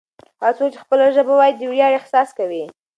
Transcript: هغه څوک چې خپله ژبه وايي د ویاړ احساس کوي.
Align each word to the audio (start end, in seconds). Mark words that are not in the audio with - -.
هغه 0.41 0.51
څوک 0.57 0.69
چې 0.73 0.79
خپله 0.83 1.05
ژبه 1.15 1.33
وايي 1.35 1.53
د 1.57 1.61
ویاړ 1.71 1.91
احساس 1.99 2.29
کوي. 2.37 2.63